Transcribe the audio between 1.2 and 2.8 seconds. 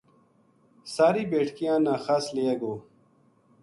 بیٹکیاں نا خس لیے گو‘‘